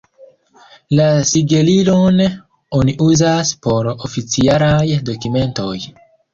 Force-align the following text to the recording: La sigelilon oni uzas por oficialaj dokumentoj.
La 0.99 1.05
sigelilon 1.31 2.23
oni 2.79 2.97
uzas 3.11 3.53
por 3.69 3.93
oficialaj 3.95 4.83
dokumentoj. 5.15 5.73